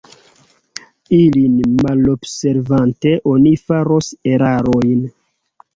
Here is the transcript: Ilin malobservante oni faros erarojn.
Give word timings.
Ilin 1.17 1.59
malobservante 1.83 3.15
oni 3.35 3.55
faros 3.67 4.13
erarojn. 4.35 5.11